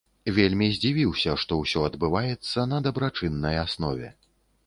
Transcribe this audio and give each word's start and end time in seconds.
Вельмі 0.35 0.67
здзівіўся, 0.75 1.35
што 1.43 1.57
ўсё 1.59 1.83
адбываецца 1.89 2.65
на 2.71 2.81
дабрачыннай 2.87 3.61
аснове. 3.67 4.13